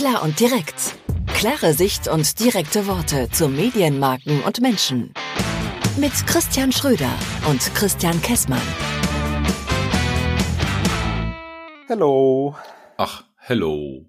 Klar 0.00 0.22
und 0.22 0.40
direkt. 0.40 0.96
Klare 1.26 1.74
Sicht 1.74 2.08
und 2.08 2.40
direkte 2.40 2.86
Worte 2.86 3.28
zu 3.32 3.48
Medienmarken 3.50 4.42
und 4.44 4.62
Menschen. 4.62 5.12
Mit 5.98 6.12
Christian 6.26 6.72
Schröder 6.72 7.10
und 7.46 7.60
Christian 7.74 8.18
Kessmann. 8.22 8.62
Hello. 11.86 12.56
Ach, 12.96 13.24
hello. 13.36 14.06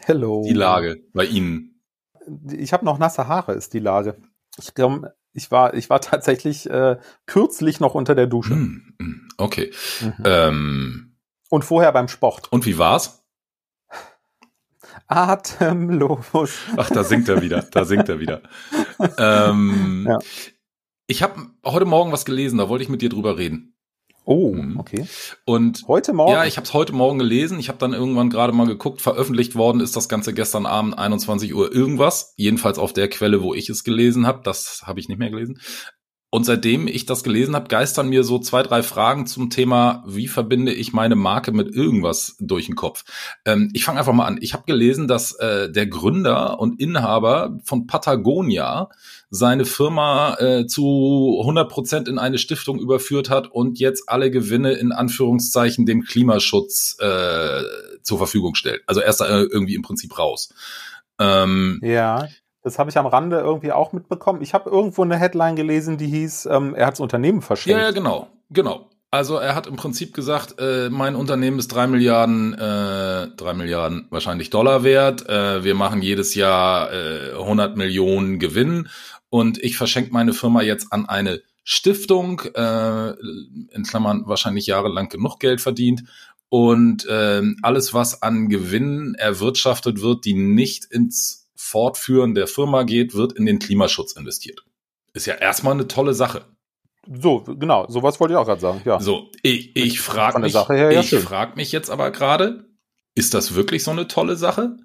Hello. 0.00 0.42
Die 0.48 0.52
Lage 0.52 1.00
bei 1.14 1.26
Ihnen. 1.26 1.80
Ich 2.50 2.72
habe 2.72 2.84
noch 2.84 2.98
nasse 2.98 3.28
Haare, 3.28 3.52
ist 3.52 3.72
die 3.72 3.78
Lage. 3.78 4.16
Ich, 4.58 4.74
glaube, 4.74 5.14
ich, 5.32 5.52
war, 5.52 5.74
ich 5.74 5.88
war 5.90 6.00
tatsächlich 6.00 6.68
äh, 6.68 6.98
kürzlich 7.26 7.78
noch 7.78 7.94
unter 7.94 8.16
der 8.16 8.26
Dusche. 8.26 8.54
Hm, 8.54 8.94
hm, 8.98 9.28
okay. 9.36 9.70
Ähm, 10.24 11.14
Und 11.50 11.64
vorher 11.64 11.92
beim 11.92 12.08
Sport. 12.08 12.50
und 12.50 12.66
wie 12.66 12.78
war's? 12.78 13.19
Atemlos. 15.10 16.26
Ach, 16.76 16.88
da 16.90 17.04
singt 17.04 17.28
er 17.28 17.42
wieder. 17.42 17.62
Da 17.70 17.84
singt 17.84 18.08
er 18.08 18.20
wieder. 18.20 18.42
Ähm, 19.18 20.06
Ja. 20.08 20.18
Ich 21.06 21.22
habe 21.24 21.34
heute 21.64 21.84
Morgen 21.86 22.12
was 22.12 22.24
gelesen, 22.24 22.58
da 22.58 22.68
wollte 22.68 22.84
ich 22.84 22.88
mit 22.88 23.02
dir 23.02 23.08
drüber 23.08 23.36
reden. 23.36 23.74
Oh, 24.24 24.52
Mhm. 24.52 24.78
okay. 24.78 25.06
Und 25.44 25.82
Heute 25.88 26.12
Morgen. 26.12 26.30
ja, 26.32 26.44
ich 26.44 26.56
habe 26.56 26.64
es 26.64 26.72
heute 26.72 26.92
Morgen 26.92 27.18
gelesen. 27.18 27.58
Ich 27.58 27.68
habe 27.68 27.78
dann 27.78 27.92
irgendwann 27.94 28.30
gerade 28.30 28.52
mal 28.52 28.66
geguckt. 28.66 29.00
Veröffentlicht 29.00 29.56
worden 29.56 29.80
ist 29.80 29.96
das 29.96 30.08
Ganze 30.08 30.32
gestern 30.32 30.66
Abend 30.66 30.96
21 30.96 31.52
Uhr 31.54 31.74
irgendwas. 31.74 32.32
Jedenfalls 32.36 32.78
auf 32.78 32.92
der 32.92 33.08
Quelle, 33.08 33.42
wo 33.42 33.54
ich 33.54 33.68
es 33.70 33.82
gelesen 33.82 34.26
habe. 34.28 34.42
Das 34.44 34.82
habe 34.84 35.00
ich 35.00 35.08
nicht 35.08 35.18
mehr 35.18 35.30
gelesen. 35.30 35.58
Und 36.32 36.44
seitdem 36.44 36.86
ich 36.86 37.06
das 37.06 37.24
gelesen 37.24 37.56
habe, 37.56 37.66
geistern 37.66 38.08
mir 38.08 38.22
so 38.22 38.38
zwei, 38.38 38.62
drei 38.62 38.84
Fragen 38.84 39.26
zum 39.26 39.50
Thema, 39.50 40.04
wie 40.06 40.28
verbinde 40.28 40.72
ich 40.72 40.92
meine 40.92 41.16
Marke 41.16 41.50
mit 41.50 41.74
irgendwas 41.74 42.36
durch 42.38 42.66
den 42.66 42.76
Kopf. 42.76 43.04
Ähm, 43.44 43.70
ich 43.74 43.84
fange 43.84 43.98
einfach 43.98 44.12
mal 44.12 44.26
an. 44.26 44.38
Ich 44.40 44.54
habe 44.54 44.62
gelesen, 44.64 45.08
dass 45.08 45.32
äh, 45.32 45.70
der 45.72 45.88
Gründer 45.88 46.60
und 46.60 46.80
Inhaber 46.80 47.58
von 47.64 47.88
Patagonia 47.88 48.90
seine 49.28 49.64
Firma 49.64 50.36
äh, 50.38 50.66
zu 50.66 51.38
100 51.40 51.68
Prozent 51.68 52.08
in 52.08 52.18
eine 52.18 52.38
Stiftung 52.38 52.78
überführt 52.78 53.28
hat 53.28 53.48
und 53.48 53.80
jetzt 53.80 54.08
alle 54.08 54.30
Gewinne 54.30 54.72
in 54.72 54.92
Anführungszeichen 54.92 55.84
dem 55.84 56.02
Klimaschutz 56.02 56.96
äh, 57.00 57.62
zur 58.02 58.18
Verfügung 58.18 58.54
stellt. 58.54 58.82
Also 58.86 59.00
er 59.00 59.10
ist 59.10 59.20
da 59.20 59.26
äh, 59.26 59.42
irgendwie 59.42 59.74
im 59.74 59.82
Prinzip 59.82 60.16
raus. 60.16 60.54
Ähm, 61.18 61.80
Ja, 61.82 62.28
das 62.62 62.78
habe 62.78 62.90
ich 62.90 62.98
am 62.98 63.06
Rande 63.06 63.38
irgendwie 63.38 63.72
auch 63.72 63.92
mitbekommen. 63.92 64.42
Ich 64.42 64.54
habe 64.54 64.70
irgendwo 64.70 65.02
eine 65.02 65.16
Headline 65.16 65.56
gelesen, 65.56 65.96
die 65.96 66.06
hieß, 66.06 66.46
ähm, 66.46 66.74
er 66.74 66.86
hat 66.86 66.94
das 66.94 67.00
Unternehmen 67.00 67.42
verschenkt. 67.42 67.78
Ja, 67.78 67.86
ja, 67.86 67.90
genau, 67.90 68.28
genau. 68.50 68.86
Also 69.12 69.36
er 69.38 69.56
hat 69.56 69.66
im 69.66 69.74
Prinzip 69.74 70.14
gesagt, 70.14 70.60
äh, 70.60 70.88
mein 70.88 71.16
Unternehmen 71.16 71.58
ist 71.58 71.68
drei 71.68 71.88
Milliarden, 71.88 72.54
äh, 72.54 73.28
drei 73.36 73.54
Milliarden 73.54 74.06
wahrscheinlich 74.10 74.50
Dollar 74.50 74.84
wert. 74.84 75.28
Äh, 75.28 75.64
wir 75.64 75.74
machen 75.74 76.00
jedes 76.00 76.36
Jahr 76.36 76.92
äh, 76.92 77.32
100 77.32 77.76
Millionen 77.76 78.38
Gewinn 78.38 78.88
und 79.28 79.58
ich 79.58 79.76
verschenke 79.76 80.12
meine 80.12 80.32
Firma 80.32 80.62
jetzt 80.62 80.92
an 80.92 81.08
eine 81.08 81.42
Stiftung, 81.64 82.40
äh, 82.54 83.10
in 83.10 83.84
Klammern 83.88 84.24
wahrscheinlich 84.26 84.66
jahrelang 84.66 85.08
genug 85.08 85.38
Geld 85.40 85.60
verdient. 85.60 86.04
Und 86.48 87.06
ähm, 87.08 87.56
alles, 87.62 87.94
was 87.94 88.22
an 88.22 88.48
Gewinn 88.48 89.14
erwirtschaftet 89.16 90.02
wird, 90.02 90.24
die 90.24 90.34
nicht 90.34 90.84
ins 90.86 91.39
Fortführen 91.70 92.34
der 92.34 92.48
Firma 92.48 92.82
geht, 92.82 93.14
wird 93.14 93.32
in 93.32 93.46
den 93.46 93.60
Klimaschutz 93.60 94.12
investiert. 94.12 94.64
Ist 95.12 95.26
ja 95.26 95.34
erstmal 95.34 95.74
eine 95.74 95.86
tolle 95.86 96.14
Sache. 96.14 96.44
So, 97.08 97.44
genau, 97.44 97.86
sowas 97.88 98.18
wollte 98.18 98.34
ich 98.34 98.38
auch 98.38 98.44
gerade 98.44 98.60
sagen. 98.60 98.82
Ja. 98.84 98.98
So, 99.00 99.30
ich, 99.42 99.74
ich 99.76 100.00
frage 100.00 100.40
mich, 100.40 100.54
her, 100.54 100.92
ja, 100.92 101.00
ich 101.00 101.14
frag 101.14 101.56
mich 101.56 101.70
jetzt 101.70 101.88
aber 101.88 102.10
gerade, 102.10 102.64
ist 103.14 103.34
das 103.34 103.54
wirklich 103.54 103.84
so 103.84 103.92
eine 103.92 104.08
tolle 104.08 104.36
Sache? 104.36 104.76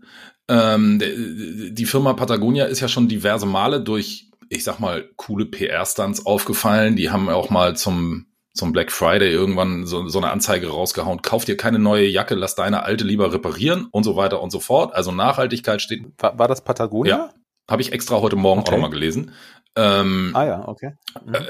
Ähm, 0.48 1.00
die 1.00 1.86
Firma 1.86 2.14
Patagonia 2.14 2.66
ist 2.66 2.82
ja 2.82 2.88
schon 2.88 3.08
diverse 3.08 3.48
Male 3.48 3.82
durch, 3.82 4.30
ich 4.50 4.64
sag 4.64 4.80
mal, 4.80 5.10
coole 5.16 5.46
PR-Stunts 5.46 6.26
aufgefallen. 6.28 6.96
Die 6.96 7.10
haben 7.10 7.30
auch 7.30 7.50
mal 7.50 7.76
zum, 7.76 8.28
zum 8.56 8.72
Black 8.72 8.92
Friday 8.92 9.32
irgendwann 9.32 9.86
so, 9.86 10.08
so 10.08 10.18
eine 10.18 10.32
Anzeige 10.32 10.70
rausgehauen. 10.70 11.22
Kauf 11.22 11.46
dir 11.46 11.58
keine 11.58 11.78
neue 11.78 12.08
Jacke, 12.08 12.34
lass 12.36 12.56
deine 12.56 12.84
alte 12.84 13.04
lieber 13.04 13.32
reparieren 13.34 13.88
und 13.92 14.04
so 14.06 14.16
weiter 14.16 14.42
und 14.42 14.50
so 14.50 14.60
fort. 14.60 14.96
Also 14.96 15.12
Nachhaltigkeit 15.12 15.82
steht, 15.82 16.06
War, 16.18 16.40
war 16.40 16.48
das 16.48 16.64
Patagonia? 16.64 17.16
Ja. 17.16 17.30
habe 17.70 17.82
ich 17.82 17.92
extra 17.92 18.22
heute 18.22 18.36
Morgen 18.38 18.62
Okay. 18.62 18.70
auch 18.70 18.74
nochmal 18.74 18.90
gelesen. 18.92 19.32
Ähm, 19.78 20.32
Ah 20.34 20.46
ja, 20.46 20.68
okay. 20.70 20.94
Mhm. 21.26 21.34
äh, 21.36 21.42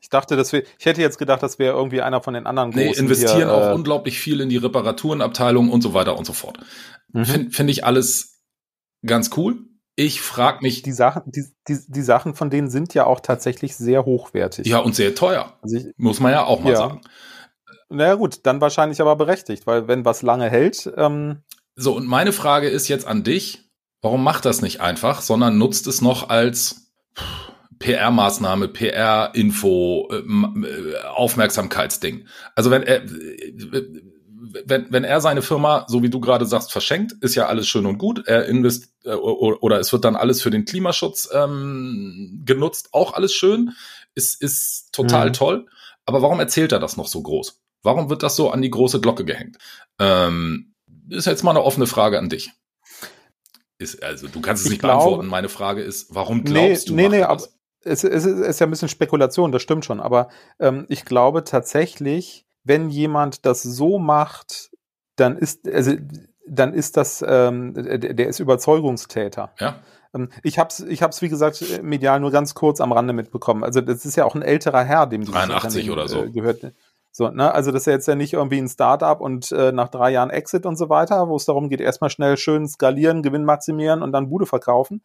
Ich 0.00 0.08
dachte, 0.08 0.36
das 0.36 0.52
wär, 0.52 0.62
ich 0.78 0.86
hätte 0.86 1.00
jetzt 1.00 1.18
gedacht, 1.18 1.42
das 1.42 1.58
wäre 1.58 1.76
irgendwie 1.76 2.02
einer 2.02 2.22
von 2.22 2.34
den 2.34 2.46
anderen 2.46 2.70
Nee, 2.70 2.86
großen. 2.86 3.02
investieren 3.04 3.36
hier, 3.36 3.52
auch 3.52 3.70
äh, 3.70 3.74
unglaublich 3.74 4.20
viel 4.20 4.40
in 4.40 4.48
die 4.48 4.56
Reparaturenabteilung 4.58 5.70
und 5.70 5.82
so 5.82 5.92
weiter 5.92 6.16
und 6.16 6.24
so 6.24 6.32
fort. 6.32 6.58
mhm. 7.12 7.24
Finde 7.24 7.50
find 7.50 7.70
ich 7.70 7.84
alles 7.84 8.40
ganz 9.04 9.30
cool. 9.36 9.58
Ich 9.96 10.20
frage 10.20 10.58
mich, 10.62 10.82
die 10.82 10.92
Sachen, 10.92 11.22
die, 11.26 11.44
die, 11.68 11.78
die 11.86 12.02
Sachen 12.02 12.34
von 12.34 12.50
denen 12.50 12.68
sind 12.68 12.94
ja 12.94 13.06
auch 13.06 13.20
tatsächlich 13.20 13.76
sehr 13.76 14.04
hochwertig. 14.04 14.66
ja, 14.66 14.78
und 14.78 14.94
sehr 14.94 15.14
teuer, 15.14 15.56
Also 15.62 15.76
ich, 15.76 15.86
muss 15.96 16.18
man 16.20 16.32
ja 16.32 16.44
auch 16.44 16.60
mal 16.60 16.72
Ja. 16.72 16.76
sagen. 16.78 17.00
naja 17.88 18.14
gut, 18.14 18.40
dann 18.44 18.60
wahrscheinlich 18.60 19.00
aber 19.00 19.14
berechtigt, 19.16 19.66
weil 19.66 19.86
wenn 19.86 20.04
was 20.04 20.22
lange 20.22 20.50
hält, 20.50 20.92
ähm, 20.96 21.42
So, 21.76 21.94
und 21.96 22.06
meine 22.06 22.32
Frage 22.32 22.68
ist 22.68 22.88
jetzt 22.88 23.06
an 23.06 23.22
dich, 23.22 23.70
warum 24.02 24.24
macht 24.24 24.44
das 24.44 24.62
nicht 24.62 24.80
einfach, 24.80 25.20
sondern 25.22 25.58
nutzt 25.58 25.86
es 25.86 26.00
noch 26.00 26.28
als 26.28 26.92
PR-Maßnahme, 27.78 28.68
PR-Info, 28.68 30.08
äh, 30.10 30.16
m- 30.18 30.66
äh, 30.66 30.96
Aufmerksamkeitsding. 31.08 32.26
Also 32.54 32.70
wenn 32.70 32.82
er, 32.82 33.02
äh, 33.04 34.02
wenn, 34.64 34.86
wenn 34.90 35.04
er 35.04 35.20
seine 35.20 35.42
Firma, 35.42 35.84
so 35.88 36.02
wie 36.02 36.10
du 36.10 36.20
gerade 36.20 36.46
sagst, 36.46 36.72
verschenkt, 36.72 37.12
ist 37.20 37.34
ja 37.34 37.46
alles 37.46 37.66
schön 37.66 37.86
und 37.86 37.98
gut. 37.98 38.26
Er 38.26 38.46
invest 38.46 38.92
äh, 39.04 39.14
oder 39.14 39.80
es 39.80 39.92
wird 39.92 40.04
dann 40.04 40.16
alles 40.16 40.42
für 40.42 40.50
den 40.50 40.64
Klimaschutz 40.64 41.28
ähm, 41.32 42.42
genutzt, 42.44 42.88
auch 42.92 43.14
alles 43.14 43.34
schön, 43.34 43.72
ist, 44.14 44.40
ist 44.40 44.92
total 44.92 45.28
Mhm. 45.28 45.32
toll. 45.32 45.66
Aber 46.06 46.22
warum 46.22 46.38
erzählt 46.40 46.72
er 46.72 46.78
das 46.78 46.96
noch 46.96 47.08
so 47.08 47.22
groß? 47.22 47.60
Warum 47.82 48.10
wird 48.10 48.22
das 48.22 48.36
so 48.36 48.50
an 48.50 48.62
die 48.62 48.70
große 48.70 49.00
Glocke 49.00 49.24
gehängt? 49.24 49.58
Ähm, 49.98 50.74
ist 51.08 51.26
jetzt 51.26 51.42
mal 51.44 51.50
eine 51.50 51.62
offene 51.64 51.86
Frage 51.86 52.18
an 52.18 52.28
dich. 52.28 52.50
Ist, 53.78 54.02
also 54.02 54.28
du 54.28 54.40
kannst 54.40 54.60
es 54.62 54.66
Ich 54.66 54.72
nicht 54.72 54.80
glaube- 54.80 54.98
beantworten. 55.04 55.28
Meine 55.28 55.48
Frage 55.48 55.82
ist, 55.82 56.14
warum 56.14 56.38
nee, 56.38 56.44
glaubst 56.44 56.88
du? 56.88 56.94
nee, 56.94 57.02
macht 57.04 57.10
nee, 57.12 57.18
er 57.20 57.28
aber 57.30 57.36
das? 57.40 57.58
es, 57.84 58.04
es, 58.04 58.24
ist- 58.24 58.38
es 58.38 58.48
ist 58.48 58.60
ja 58.60 58.66
ein 58.66 58.70
bisschen 58.70 58.88
Spekulation, 58.88 59.52
das 59.52 59.62
stimmt 59.62 59.84
schon, 59.84 60.00
aber 60.00 60.28
ähm, 60.60 60.86
ich 60.88 61.04
glaube 61.04 61.44
tatsächlich, 61.44 62.43
wenn 62.64 62.90
jemand 62.90 63.46
das 63.46 63.62
so 63.62 63.98
macht, 63.98 64.70
dann 65.16 65.36
ist, 65.36 65.68
also 65.68 65.92
dann 66.46 66.74
ist 66.74 66.96
das, 66.96 67.24
ähm, 67.26 67.74
der, 67.74 68.28
ist 68.28 68.40
Überzeugungstäter. 68.40 69.52
Ja, 69.60 69.80
Ähm, 70.14 70.28
Ich 70.42 70.58
hab's, 70.58 70.80
ich 70.80 71.02
hab's 71.02 71.22
wie 71.22 71.28
gesagt 71.28 71.82
medial 71.82 72.20
nur 72.20 72.30
ganz 72.30 72.54
kurz 72.54 72.80
am 72.80 72.92
Rande 72.92 73.12
mitbekommen. 73.12 73.64
Also 73.64 73.80
das 73.80 74.04
ist 74.04 74.16
ja 74.16 74.24
auch 74.24 74.34
ein 74.34 74.42
älterer 74.42 74.84
Herr, 74.84 75.06
dem 75.06 75.22
dieses 75.22 75.34
83 75.34 75.90
Unternehmen, 75.90 75.92
oder 75.92 76.08
so. 76.08 76.24
Äh, 76.24 76.30
gehört. 76.30 76.72
So, 77.16 77.28
ne? 77.28 77.54
Also 77.54 77.70
das 77.70 77.82
ist 77.82 77.86
ja 77.86 77.92
jetzt 77.92 78.08
ja 78.08 78.16
nicht 78.16 78.32
irgendwie 78.32 78.58
ein 78.58 78.68
Startup 78.68 79.20
und 79.20 79.52
äh, 79.52 79.70
nach 79.70 79.88
drei 79.88 80.10
Jahren 80.10 80.30
Exit 80.30 80.66
und 80.66 80.76
so 80.76 80.88
weiter, 80.88 81.28
wo 81.28 81.36
es 81.36 81.44
darum 81.44 81.68
geht, 81.68 81.80
erstmal 81.80 82.10
schnell 82.10 82.36
schön 82.36 82.66
skalieren, 82.66 83.22
Gewinn 83.22 83.44
maximieren 83.44 84.02
und 84.02 84.10
dann 84.10 84.28
Bude 84.28 84.46
verkaufen, 84.46 85.00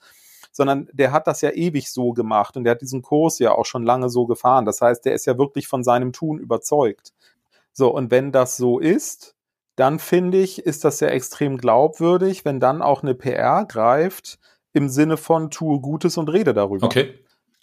sondern 0.52 0.90
der 0.92 1.12
hat 1.12 1.28
das 1.28 1.42
ja 1.42 1.52
ewig 1.52 1.92
so 1.92 2.14
gemacht 2.14 2.58
und 2.58 2.64
der 2.64 2.72
hat 2.72 2.82
diesen 2.82 3.04
Kurs 3.04 3.38
ja 3.38 3.52
auch 3.52 3.66
schon 3.66 3.84
lange 3.84 4.10
so 4.10 4.26
gefahren. 4.26 4.66
Das 4.66 4.82
heißt, 4.82 5.06
der 5.06 5.14
ist 5.14 5.28
ja 5.28 5.38
wirklich 5.38 5.68
von 5.68 5.84
seinem 5.84 6.12
Tun 6.12 6.40
überzeugt. 6.40 7.14
So, 7.80 7.96
und 7.96 8.12
wenn 8.12 8.34
das 8.34 8.58
so 8.58 8.78
ist, 8.78 9.38
dann 9.78 10.00
finde 10.00 10.38
ich, 10.38 10.66
ist 10.66 10.84
das 10.84 11.00
ja 11.00 11.08
extrem 11.08 11.58
glaubwürdig, 11.58 12.44
wenn 12.44 12.60
dann 12.60 12.82
auch 12.82 13.04
eine 13.04 13.16
PR 13.16 13.66
greift 13.66 14.38
im 14.74 14.90
Sinne 14.90 15.16
von 15.16 15.50
tue 15.50 15.80
Gutes 15.80 16.18
und 16.18 16.28
rede 16.28 16.54
darüber. 16.54 16.86
okay. 16.86 17.18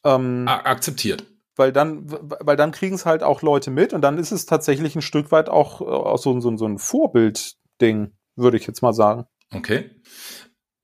Ähm, 0.05 0.49
akzeptiert. 0.49 1.27
weil 1.55 1.71
dann, 1.71 2.07
weil 2.09 2.57
dann 2.57 2.71
kriegen 2.71 2.95
es 2.95 3.05
halt 3.05 3.23
auch 3.23 3.43
Leute 3.43 3.71
mit 3.71 3.93
und 3.93 4.01
dann 4.01 4.17
ist 4.17 4.33
es 4.33 4.47
tatsächlich 4.47 4.97
ein 4.97 5.03
Stück 5.03 5.33
weit 5.33 5.51
auch, 5.51 5.83
äh, 5.83 5.85
auch 5.85 6.19
so, 6.19 6.41
so, 6.41 6.57
so 6.57 6.67
ein 6.67 6.79
Vorbildding, 6.79 8.13
würde 8.37 8.57
ich 8.57 8.67
jetzt 8.67 8.81
mal 8.81 8.95
sagen. 8.95 9.27
Okay. 9.53 9.91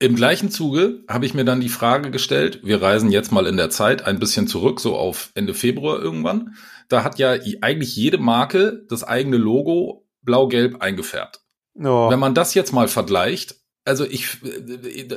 Im 0.03 0.15
gleichen 0.15 0.51
Zuge 0.51 1.05
habe 1.07 1.25
ich 1.25 1.33
mir 1.33 1.45
dann 1.45 1.61
die 1.61 1.69
Frage 1.69 2.11
gestellt, 2.11 2.59
wir 2.63 2.81
reisen 2.81 3.09
jetzt 3.09 3.31
mal 3.31 3.47
in 3.47 3.55
der 3.55 3.69
Zeit 3.69 4.05
ein 4.05 4.19
bisschen 4.19 4.47
zurück, 4.49 4.81
so 4.81 4.97
auf 4.97 5.31
Ende 5.33 5.53
Februar 5.53 6.01
irgendwann. 6.01 6.55
Da 6.89 7.05
hat 7.05 7.19
ja 7.19 7.37
eigentlich 7.61 7.95
jede 7.95 8.17
Marke 8.17 8.83
das 8.89 9.05
eigene 9.05 9.37
Logo 9.37 10.05
blau-gelb 10.21 10.81
eingefärbt. 10.81 11.39
Ja. 11.79 12.09
Wenn 12.09 12.19
man 12.19 12.35
das 12.35 12.53
jetzt 12.53 12.73
mal 12.73 12.89
vergleicht, 12.89 13.55
also 13.85 14.03
ich, 14.03 14.39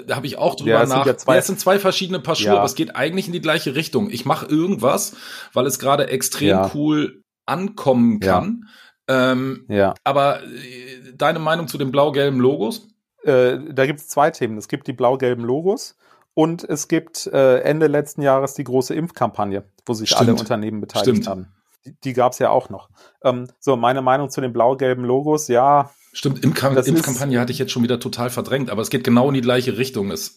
da 0.06 0.14
habe 0.14 0.28
ich 0.28 0.38
auch 0.38 0.54
drüber 0.54 0.70
Ja, 0.70 0.82
es 0.84 0.90
sind 0.90 0.98
nach. 1.00 1.06
ja 1.06 1.16
zwei- 1.16 1.32
ja, 1.34 1.38
es 1.40 1.46
sind 1.48 1.58
zwei 1.58 1.80
verschiedene 1.80 2.20
Paar 2.20 2.36
Schuhe, 2.36 2.46
Ja. 2.46 2.56
aber 2.58 2.66
es 2.66 2.76
geht 2.76 2.94
eigentlich 2.94 3.26
in 3.26 3.32
die 3.32 3.40
gleiche 3.40 3.74
Richtung. 3.74 4.08
Ich 4.10 4.24
mache 4.24 4.46
irgendwas, 4.46 5.16
weil 5.52 5.66
es 5.66 5.80
gerade 5.80 6.10
extrem 6.10 6.48
Ja. 6.48 6.70
cool 6.74 7.22
ankommen 7.44 8.20
kann. 8.20 8.68
Ähm, 9.08 9.66
ja. 9.68 9.94
aber 10.04 10.42
äh, 10.44 11.12
deine 11.16 11.38
Meinung 11.40 11.66
zu 11.68 11.76
den 11.78 11.90
blau-gelben 11.92 12.40
Logos? 12.40 12.88
Äh, 13.26 13.58
da 13.72 13.86
gibt 13.86 14.00
es 14.00 14.08
zwei 14.08 14.30
Themen. 14.30 14.56
Es 14.56 14.68
gibt 14.68 14.86
die 14.86 14.92
blau-gelben 14.92 15.44
Logos 15.44 15.96
und 16.34 16.64
es 16.64 16.88
gibt 16.88 17.26
äh, 17.26 17.60
Ende 17.60 17.86
letzten 17.86 18.22
Jahres 18.22 18.54
die 18.54 18.64
große 18.64 18.94
Impfkampagne, 18.94 19.64
wo 19.84 19.94
sich 19.94 20.10
Stimmt. 20.10 20.22
alle 20.22 20.34
Unternehmen 20.34 20.80
beteiligt 20.80 21.08
Stimmt. 21.08 21.28
haben. 21.28 21.46
Die, 21.84 21.94
die 22.04 22.12
gab 22.12 22.32
es 22.32 22.38
ja 22.38 22.50
auch 22.50 22.70
noch. 22.70 22.88
Ähm, 23.22 23.48
so, 23.58 23.76
meine 23.76 24.02
Meinung 24.02 24.30
zu 24.30 24.40
den 24.40 24.52
blau-gelben 24.52 25.04
Logos, 25.04 25.48
ja, 25.48 25.90
Stimmt, 26.12 26.42
Impfkampagne 26.42 27.38
hatte 27.38 27.52
ich 27.52 27.58
jetzt 27.58 27.72
schon 27.72 27.82
wieder 27.82 28.00
total 28.00 28.30
verdrängt, 28.30 28.70
aber 28.70 28.80
es 28.80 28.88
geht 28.88 29.04
genau 29.04 29.28
in 29.28 29.34
die 29.34 29.42
gleiche 29.42 29.76
Richtung. 29.76 30.10
Es 30.10 30.36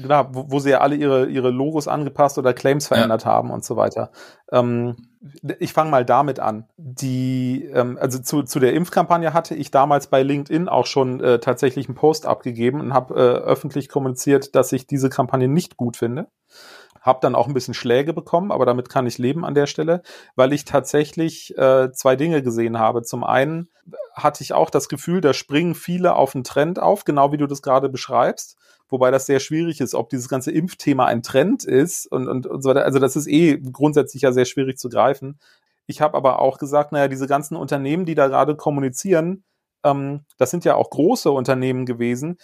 Genau, 0.00 0.28
wo, 0.30 0.44
wo 0.48 0.58
sie 0.60 0.70
ja 0.70 0.78
alle 0.80 0.94
ihre, 0.94 1.26
ihre 1.26 1.50
Logos 1.50 1.88
angepasst 1.88 2.38
oder 2.38 2.54
Claims 2.54 2.86
verändert 2.86 3.24
ja. 3.24 3.30
haben 3.30 3.50
und 3.50 3.64
so 3.64 3.76
weiter. 3.76 4.12
Ähm, 4.52 4.96
ich 5.58 5.72
fange 5.72 5.90
mal 5.90 6.04
damit 6.04 6.38
an. 6.38 6.68
Die, 6.76 7.64
ähm, 7.74 7.98
also 8.00 8.20
zu, 8.20 8.44
zu 8.44 8.60
der 8.60 8.74
Impfkampagne 8.74 9.34
hatte 9.34 9.56
ich 9.56 9.72
damals 9.72 10.06
bei 10.06 10.22
LinkedIn 10.22 10.68
auch 10.68 10.86
schon 10.86 11.20
äh, 11.20 11.40
tatsächlich 11.40 11.88
einen 11.88 11.96
Post 11.96 12.26
abgegeben 12.26 12.80
und 12.80 12.94
habe 12.94 13.14
äh, 13.14 13.18
öffentlich 13.18 13.88
kommuniziert, 13.88 14.54
dass 14.54 14.70
ich 14.70 14.86
diese 14.86 15.10
Kampagne 15.10 15.48
nicht 15.48 15.76
gut 15.76 15.96
finde. 15.96 16.28
Hab 17.00 17.20
dann 17.20 17.34
auch 17.34 17.48
ein 17.48 17.54
bisschen 17.54 17.74
Schläge 17.74 18.12
bekommen, 18.12 18.52
aber 18.52 18.66
damit 18.66 18.88
kann 18.88 19.06
ich 19.06 19.18
leben 19.18 19.44
an 19.44 19.54
der 19.54 19.66
Stelle, 19.66 20.02
weil 20.36 20.52
ich 20.52 20.64
tatsächlich 20.64 21.58
äh, 21.58 21.90
zwei 21.92 22.14
Dinge 22.14 22.42
gesehen 22.42 22.78
habe. 22.78 23.02
Zum 23.02 23.24
einen 23.24 23.68
hatte 24.14 24.44
ich 24.44 24.52
auch 24.52 24.70
das 24.70 24.88
Gefühl, 24.88 25.20
da 25.20 25.34
springen 25.34 25.74
viele 25.74 26.14
auf 26.14 26.36
einen 26.36 26.44
Trend 26.44 26.78
auf, 26.78 27.04
genau 27.04 27.32
wie 27.32 27.36
du 27.36 27.46
das 27.48 27.62
gerade 27.62 27.88
beschreibst 27.88 28.58
wobei 28.88 29.10
das 29.10 29.26
sehr 29.26 29.40
schwierig 29.40 29.80
ist, 29.80 29.94
ob 29.94 30.10
dieses 30.10 30.28
ganze 30.28 30.50
Impfthema 30.50 31.06
ein 31.06 31.22
Trend 31.22 31.64
ist 31.64 32.06
und, 32.10 32.28
und, 32.28 32.46
und 32.46 32.62
so 32.62 32.70
weiter. 32.70 32.84
Also 32.84 32.98
das 32.98 33.16
ist 33.16 33.26
eh 33.26 33.58
grundsätzlich 33.58 34.22
ja 34.22 34.32
sehr 34.32 34.44
schwierig 34.44 34.78
zu 34.78 34.88
greifen. 34.88 35.38
Ich 35.86 36.00
habe 36.00 36.16
aber 36.16 36.40
auch 36.40 36.58
gesagt, 36.58 36.92
naja, 36.92 37.08
diese 37.08 37.26
ganzen 37.26 37.56
Unternehmen, 37.56 38.04
die 38.04 38.14
da 38.14 38.28
gerade 38.28 38.56
kommunizieren, 38.56 39.44
ähm, 39.84 40.24
das 40.36 40.50
sind 40.50 40.64
ja 40.64 40.74
auch 40.74 40.90
große 40.90 41.30
Unternehmen 41.30 41.86
gewesen. 41.86 42.38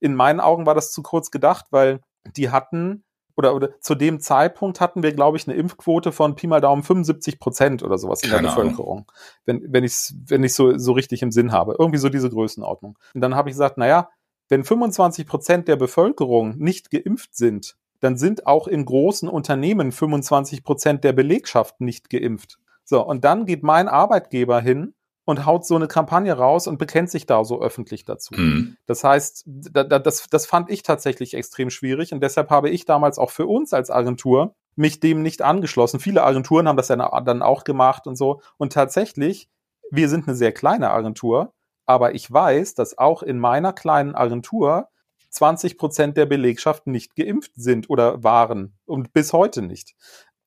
In 0.00 0.14
meinen 0.14 0.40
Augen 0.40 0.66
war 0.66 0.74
das 0.74 0.92
zu 0.92 1.02
kurz 1.02 1.30
gedacht, 1.30 1.66
weil 1.70 2.00
die 2.36 2.50
hatten 2.50 3.04
oder, 3.36 3.54
oder 3.54 3.80
zu 3.80 3.94
dem 3.94 4.20
Zeitpunkt 4.20 4.80
hatten 4.80 5.02
wir, 5.02 5.12
glaube 5.12 5.38
ich, 5.38 5.48
eine 5.48 5.56
Impfquote 5.56 6.12
von 6.12 6.34
Pi 6.34 6.46
mal 6.46 6.60
Daumen 6.60 6.82
75 6.82 7.38
Prozent 7.38 7.82
oder 7.82 7.96
sowas 7.96 8.22
in 8.22 8.30
der 8.30 8.38
Bevölkerung. 8.38 9.10
Wenn, 9.46 9.64
wenn 9.72 9.84
ich 9.84 9.92
es 9.92 10.14
wenn 10.26 10.44
ich 10.44 10.52
so, 10.52 10.76
so 10.76 10.92
richtig 10.92 11.22
im 11.22 11.30
Sinn 11.30 11.52
habe. 11.52 11.76
Irgendwie 11.78 11.98
so 11.98 12.10
diese 12.10 12.28
Größenordnung. 12.28 12.98
Und 13.14 13.20
dann 13.20 13.34
habe 13.34 13.48
ich 13.48 13.54
gesagt, 13.54 13.78
naja, 13.78 14.10
wenn 14.50 14.64
25 14.64 15.26
Prozent 15.26 15.68
der 15.68 15.76
Bevölkerung 15.76 16.58
nicht 16.58 16.90
geimpft 16.90 17.34
sind, 17.34 17.76
dann 18.00 18.16
sind 18.16 18.46
auch 18.46 18.66
in 18.66 18.84
großen 18.84 19.28
Unternehmen 19.28 19.92
25 19.92 20.64
Prozent 20.64 21.04
der 21.04 21.12
Belegschaft 21.12 21.80
nicht 21.80 22.10
geimpft. 22.10 22.58
So, 22.84 23.06
und 23.06 23.24
dann 23.24 23.46
geht 23.46 23.62
mein 23.62 23.88
Arbeitgeber 23.88 24.60
hin 24.60 24.94
und 25.24 25.46
haut 25.46 25.64
so 25.64 25.76
eine 25.76 25.86
Kampagne 25.86 26.32
raus 26.32 26.66
und 26.66 26.78
bekennt 26.78 27.10
sich 27.10 27.26
da 27.26 27.44
so 27.44 27.62
öffentlich 27.62 28.04
dazu. 28.04 28.34
Mhm. 28.34 28.76
Das 28.86 29.04
heißt, 29.04 29.44
da, 29.46 29.84
da, 29.84 30.00
das, 30.00 30.26
das 30.28 30.46
fand 30.46 30.70
ich 30.70 30.82
tatsächlich 30.82 31.34
extrem 31.34 31.70
schwierig 31.70 32.12
und 32.12 32.20
deshalb 32.20 32.50
habe 32.50 32.70
ich 32.70 32.84
damals 32.84 33.18
auch 33.18 33.30
für 33.30 33.46
uns 33.46 33.72
als 33.72 33.90
Agentur 33.90 34.56
mich 34.74 34.98
dem 34.98 35.22
nicht 35.22 35.42
angeschlossen. 35.42 36.00
Viele 36.00 36.24
Agenturen 36.24 36.66
haben 36.66 36.76
das 36.76 36.88
dann 36.88 37.42
auch 37.42 37.64
gemacht 37.64 38.06
und 38.08 38.16
so. 38.16 38.40
Und 38.56 38.72
tatsächlich, 38.72 39.48
wir 39.90 40.08
sind 40.08 40.26
eine 40.26 40.36
sehr 40.36 40.52
kleine 40.52 40.90
Agentur 40.90 41.52
aber 41.90 42.14
ich 42.14 42.30
weiß, 42.30 42.74
dass 42.74 42.98
auch 42.98 43.20
in 43.20 43.40
meiner 43.40 43.72
kleinen 43.72 44.14
Agentur 44.14 44.90
20 45.30 45.76
Prozent 45.76 46.16
der 46.16 46.24
Belegschaft 46.24 46.86
nicht 46.86 47.16
geimpft 47.16 47.50
sind 47.56 47.90
oder 47.90 48.22
waren 48.22 48.78
und 48.86 49.12
bis 49.12 49.32
heute 49.32 49.60
nicht. 49.60 49.96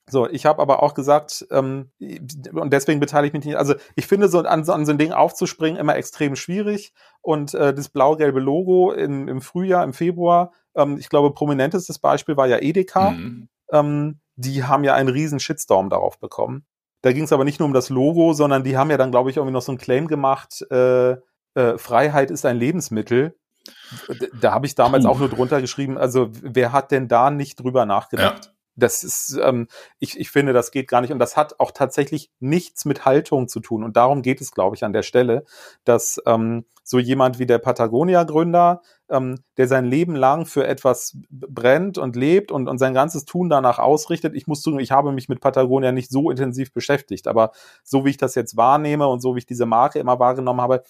So, 0.09 0.29
ich 0.29 0.45
habe 0.45 0.61
aber 0.61 0.81
auch 0.81 0.93
gesagt, 0.93 1.45
ähm, 1.51 1.91
und 2.53 2.71
deswegen 2.71 3.01
beteilige 3.01 3.37
ich 3.37 3.43
mich 3.43 3.45
nicht. 3.45 3.57
Also 3.57 3.75
ich 3.97 4.07
finde 4.07 4.29
so 4.29 4.39
an, 4.39 4.69
an 4.69 4.85
so 4.85 4.91
ein 4.93 4.97
Ding 4.97 5.11
aufzuspringen 5.11 5.77
immer 5.77 5.97
extrem 5.97 6.37
schwierig. 6.37 6.93
Und 7.21 7.53
äh, 7.53 7.73
das 7.73 7.89
blau-gelbe 7.89 8.39
Logo 8.39 8.93
in, 8.93 9.27
im 9.27 9.41
Frühjahr, 9.41 9.83
im 9.83 9.91
Februar, 9.91 10.53
ähm, 10.75 10.97
ich 10.97 11.09
glaube, 11.09 11.33
prominentestes 11.33 11.99
Beispiel 11.99 12.37
war 12.37 12.47
ja 12.47 12.61
Edeka. 12.61 13.11
Mhm. 13.11 13.49
Ähm, 13.69 14.19
die 14.37 14.63
haben 14.63 14.85
ja 14.85 14.93
einen 14.93 15.09
riesen 15.09 15.41
Shitstorm 15.41 15.89
darauf 15.89 16.19
bekommen. 16.19 16.65
Da 17.03 17.11
ging 17.11 17.25
es 17.25 17.33
aber 17.33 17.43
nicht 17.43 17.59
nur 17.59 17.67
um 17.67 17.73
das 17.73 17.89
Logo, 17.89 18.31
sondern 18.31 18.63
die 18.63 18.77
haben 18.77 18.89
ja 18.89 18.97
dann, 18.97 19.11
glaube 19.11 19.29
ich, 19.29 19.35
irgendwie 19.35 19.51
noch 19.51 19.61
so 19.61 19.73
einen 19.73 19.77
Claim 19.77 20.07
gemacht, 20.07 20.65
äh, 20.71 21.17
äh, 21.55 21.77
Freiheit 21.77 22.31
ist 22.31 22.45
ein 22.45 22.57
Lebensmittel. 22.57 23.35
Da 24.41 24.51
habe 24.51 24.65
ich 24.65 24.75
damals 24.75 25.05
Puh. 25.05 25.09
auch 25.09 25.19
nur 25.19 25.29
drunter 25.29 25.61
geschrieben, 25.61 25.97
also 25.97 26.29
wer 26.31 26.71
hat 26.71 26.91
denn 26.91 27.07
da 27.07 27.29
nicht 27.29 27.61
drüber 27.61 27.85
nachgedacht? 27.85 28.45
Ja. 28.45 28.51
Das 28.75 29.03
ist, 29.03 29.39
ähm, 29.41 29.67
ich, 29.99 30.19
ich 30.19 30.31
finde, 30.31 30.51
das 30.51 30.71
geht 30.71 30.87
gar 30.87 31.01
nicht. 31.01 31.11
Und 31.11 31.19
das 31.19 31.37
hat 31.37 31.59
auch 31.59 31.71
tatsächlich 31.71 32.31
nichts 32.39 32.85
mit 32.85 33.05
Haltung 33.05 33.47
zu 33.47 33.59
tun. 33.59 33.83
Und 33.83 33.97
darum 33.97 34.23
geht 34.23 34.41
es, 34.41 34.51
glaube 34.51 34.75
ich, 34.75 34.83
an 34.83 34.93
der 34.93 35.03
Stelle, 35.03 35.45
dass 35.83 36.19
ähm, 36.25 36.65
so 36.83 36.97
jemand 36.97 37.37
wie 37.37 37.45
der 37.45 37.59
Patagonia-Gründer, 37.59 38.81
ähm, 39.09 39.43
der 39.57 39.67
sein 39.67 39.85
Leben 39.85 40.15
lang 40.15 40.47
für 40.47 40.65
etwas 40.65 41.17
brennt 41.29 41.99
und 41.99 42.15
lebt 42.15 42.51
und, 42.51 42.67
und 42.67 42.79
sein 42.79 42.95
ganzes 42.95 43.25
Tun 43.25 43.47
danach 43.47 43.77
ausrichtet. 43.77 44.33
Ich 44.33 44.47
muss 44.47 44.61
zugeben, 44.61 44.81
ich 44.81 44.91
habe 44.91 45.11
mich 45.11 45.29
mit 45.29 45.39
Patagonia 45.39 45.91
nicht 45.91 46.09
so 46.09 46.31
intensiv 46.31 46.73
beschäftigt, 46.73 47.27
aber 47.27 47.51
so 47.83 48.05
wie 48.05 48.09
ich 48.09 48.17
das 48.17 48.33
jetzt 48.33 48.57
wahrnehme 48.57 49.07
und 49.07 49.21
so 49.21 49.35
wie 49.35 49.39
ich 49.39 49.45
diese 49.45 49.67
Marke 49.67 49.99
immer 49.99 50.19
wahrgenommen 50.19 50.61
habe, 50.61 50.83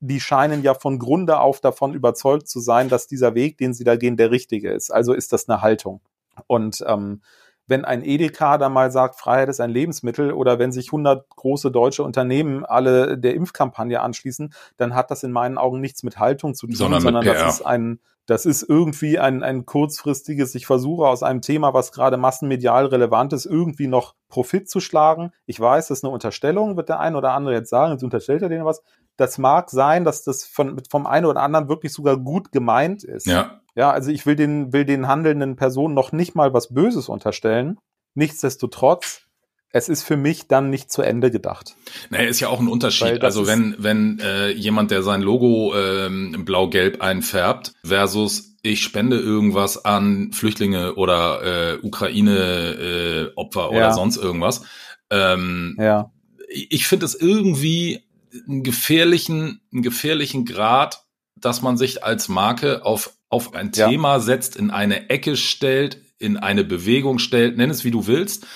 die 0.00 0.20
scheinen 0.20 0.62
ja 0.62 0.74
von 0.74 0.98
Grunde 0.98 1.40
auf 1.40 1.60
davon 1.60 1.94
überzeugt 1.94 2.48
zu 2.48 2.60
sein, 2.60 2.88
dass 2.88 3.06
dieser 3.06 3.34
Weg, 3.34 3.58
den 3.58 3.74
sie 3.74 3.84
da 3.84 3.96
gehen, 3.96 4.16
der 4.16 4.30
richtige 4.30 4.70
ist. 4.70 4.90
Also 4.90 5.12
ist 5.12 5.32
das 5.32 5.48
eine 5.48 5.60
Haltung. 5.60 6.00
Und 6.46 6.84
ähm, 6.86 7.20
wenn 7.66 7.84
ein 7.84 8.02
Edeka 8.02 8.58
da 8.58 8.68
mal 8.68 8.90
sagt, 8.90 9.16
Freiheit 9.16 9.48
ist 9.48 9.60
ein 9.60 9.70
Lebensmittel 9.70 10.32
oder 10.32 10.58
wenn 10.58 10.72
sich 10.72 10.88
100 10.88 11.28
große 11.28 11.70
deutsche 11.70 12.02
Unternehmen 12.02 12.64
alle 12.64 13.18
der 13.18 13.34
Impfkampagne 13.34 14.00
anschließen, 14.00 14.54
dann 14.78 14.94
hat 14.94 15.10
das 15.10 15.22
in 15.22 15.32
meinen 15.32 15.58
Augen 15.58 15.80
nichts 15.80 16.02
mit 16.02 16.18
Haltung 16.18 16.54
zu 16.54 16.66
tun, 16.66 16.76
sondern, 16.76 17.02
sondern 17.02 17.24
das 17.24 17.56
ist 17.56 17.66
ein 17.66 18.00
das 18.28 18.44
ist 18.44 18.62
irgendwie 18.62 19.18
ein, 19.18 19.42
ein 19.42 19.64
kurzfristiges, 19.64 20.54
ich 20.54 20.66
versuche 20.66 21.06
aus 21.08 21.22
einem 21.22 21.40
Thema, 21.40 21.72
was 21.72 21.92
gerade 21.92 22.18
massenmedial 22.18 22.84
relevant 22.84 23.32
ist, 23.32 23.46
irgendwie 23.46 23.86
noch 23.86 24.14
Profit 24.28 24.68
zu 24.68 24.80
schlagen. 24.80 25.32
Ich 25.46 25.58
weiß, 25.58 25.88
das 25.88 26.00
ist 26.00 26.04
eine 26.04 26.12
Unterstellung, 26.12 26.76
wird 26.76 26.90
der 26.90 27.00
ein 27.00 27.16
oder 27.16 27.32
andere 27.32 27.54
jetzt 27.54 27.70
sagen, 27.70 27.92
jetzt 27.92 28.04
unterstellt 28.04 28.42
er 28.42 28.50
denen 28.50 28.66
was. 28.66 28.82
Das 29.18 29.36
mag 29.36 29.68
sein, 29.68 30.04
dass 30.04 30.24
das 30.24 30.44
von, 30.44 30.80
vom 30.88 31.06
einen 31.06 31.26
oder 31.26 31.42
anderen 31.42 31.68
wirklich 31.68 31.92
sogar 31.92 32.16
gut 32.16 32.52
gemeint 32.52 33.04
ist. 33.04 33.26
Ja. 33.26 33.60
Ja, 33.74 33.90
also 33.92 34.10
ich 34.10 34.26
will 34.26 34.34
den, 34.34 34.72
will 34.72 34.84
den 34.84 35.06
handelnden 35.06 35.54
Personen 35.54 35.94
noch 35.94 36.10
nicht 36.10 36.34
mal 36.34 36.52
was 36.52 36.74
Böses 36.74 37.08
unterstellen. 37.08 37.78
Nichtsdestotrotz 38.14 39.28
es 39.70 39.88
ist 39.88 40.02
für 40.02 40.16
mich 40.16 40.48
dann 40.48 40.70
nicht 40.70 40.90
zu 40.90 41.02
Ende 41.02 41.30
gedacht. 41.30 41.76
Naja, 42.10 42.28
ist 42.28 42.40
ja 42.40 42.48
auch 42.48 42.58
ein 42.60 42.68
Unterschied. 42.68 43.22
Also 43.22 43.46
wenn, 43.46 43.76
wenn 43.78 44.18
äh, 44.20 44.50
jemand, 44.50 44.90
der 44.90 45.02
sein 45.02 45.20
Logo 45.20 45.74
ähm, 45.76 46.44
blau-gelb 46.44 47.02
einfärbt, 47.02 47.74
versus 47.84 48.56
ich 48.62 48.82
spende 48.82 49.18
irgendwas 49.18 49.84
an 49.84 50.32
Flüchtlinge 50.32 50.94
oder 50.94 51.74
äh, 51.74 51.78
Ukraine-Opfer 51.82 53.64
äh, 53.64 53.76
oder 53.76 53.92
sonst 53.92 54.16
irgendwas. 54.16 54.62
Ähm, 55.10 55.76
ja. 55.78 56.10
Ich 56.48 56.86
finde 56.86 57.04
es 57.04 57.14
irgendwie 57.14 58.07
einen 58.46 58.62
gefährlichen, 58.62 59.60
einen 59.72 59.82
gefährlichen 59.82 60.44
Grad, 60.44 61.04
dass 61.36 61.62
man 61.62 61.76
sich 61.76 62.04
als 62.04 62.28
Marke 62.28 62.84
auf, 62.84 63.14
auf 63.28 63.54
ein 63.54 63.70
ja. 63.74 63.88
Thema 63.88 64.20
setzt, 64.20 64.56
in 64.56 64.70
eine 64.70 65.10
Ecke 65.10 65.36
stellt, 65.36 66.02
in 66.18 66.36
eine 66.36 66.64
Bewegung 66.64 67.18
stellt, 67.18 67.56
nenn 67.56 67.70
es 67.70 67.84
wie 67.84 67.90
du 67.90 68.06
willst 68.06 68.46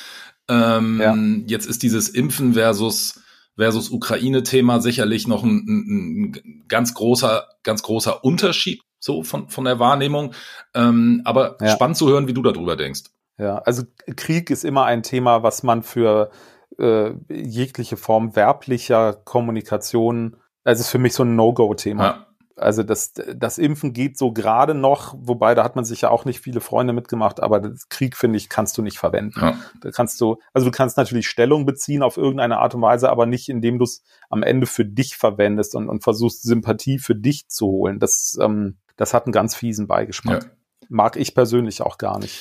ähm, 0.48 1.00
ja. 1.00 1.16
Jetzt 1.46 1.66
ist 1.66 1.82
dieses 1.82 2.08
Impfen 2.08 2.54
versus 2.54 3.20
versus 3.56 3.90
Ukraine-Thema 3.90 4.80
sicherlich 4.80 5.28
noch 5.28 5.44
ein, 5.44 5.64
ein, 5.68 6.32
ein, 6.32 6.64
ganz 6.68 6.94
großer, 6.94 7.46
ganz 7.62 7.82
großer 7.82 8.24
Unterschied 8.24 8.80
so 8.98 9.22
von, 9.24 9.50
von 9.50 9.64
der 9.64 9.78
Wahrnehmung. 9.78 10.32
Ähm, 10.74 11.20
aber 11.24 11.56
ja. 11.60 11.68
spannend 11.68 11.96
zu 11.96 12.08
hören, 12.08 12.28
wie 12.28 12.34
du 12.34 12.42
darüber 12.42 12.76
denkst. 12.76 13.02
Ja, 13.38 13.58
also 13.58 13.82
Krieg 14.16 14.50
ist 14.50 14.64
immer 14.64 14.84
ein 14.84 15.02
Thema, 15.02 15.42
was 15.42 15.62
man 15.62 15.82
für 15.82 16.30
äh, 16.78 17.12
jegliche 17.30 17.96
Form 17.96 18.36
werblicher 18.36 19.14
Kommunikation, 19.24 20.36
also 20.64 20.80
ist 20.80 20.90
für 20.90 20.98
mich 20.98 21.14
so 21.14 21.24
ein 21.24 21.36
No-Go-Thema. 21.36 22.04
Ja. 22.04 22.26
Also 22.56 22.82
das, 22.82 23.14
das 23.34 23.58
Impfen 23.58 23.92
geht 23.92 24.18
so 24.18 24.32
gerade 24.32 24.74
noch, 24.74 25.14
wobei 25.18 25.54
da 25.54 25.64
hat 25.64 25.74
man 25.74 25.84
sich 25.84 26.02
ja 26.02 26.10
auch 26.10 26.24
nicht 26.24 26.40
viele 26.40 26.60
Freunde 26.60 26.92
mitgemacht, 26.92 27.42
aber 27.42 27.72
Krieg, 27.88 28.16
finde 28.16 28.36
ich, 28.36 28.48
kannst 28.48 28.76
du 28.76 28.82
nicht 28.82 28.98
verwenden. 28.98 29.40
Ja. 29.40 29.56
Da 29.80 29.90
kannst 29.90 30.20
du, 30.20 30.36
also 30.52 30.66
du 30.66 30.70
kannst 30.70 30.96
natürlich 30.96 31.28
Stellung 31.28 31.66
beziehen 31.66 32.02
auf 32.02 32.16
irgendeine 32.16 32.58
Art 32.58 32.74
und 32.74 32.82
Weise, 32.82 33.10
aber 33.10 33.26
nicht, 33.26 33.48
indem 33.48 33.78
du 33.78 33.84
es 33.84 34.02
am 34.28 34.42
Ende 34.42 34.66
für 34.66 34.84
dich 34.84 35.16
verwendest 35.16 35.74
und, 35.74 35.88
und 35.88 36.04
versuchst, 36.04 36.42
Sympathie 36.42 36.98
für 36.98 37.14
dich 37.14 37.48
zu 37.48 37.66
holen. 37.66 37.98
Das, 37.98 38.38
ähm, 38.40 38.76
das 38.96 39.14
hat 39.14 39.26
einen 39.26 39.32
ganz 39.32 39.54
fiesen 39.54 39.86
Beigeschmack. 39.86 40.44
Ja. 40.44 40.50
Mag 40.88 41.16
ich 41.16 41.34
persönlich 41.34 41.80
auch 41.80 41.96
gar 41.96 42.18
nicht. 42.18 42.38